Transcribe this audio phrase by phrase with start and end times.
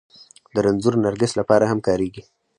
[0.53, 2.21] د رنځور نرګس لپاره هم کارېږي